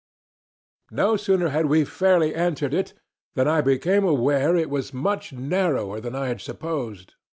[0.89, 2.95] "No sooner had we fairly entered it
[3.35, 7.13] than I became aware it was much narrower than I had supposed.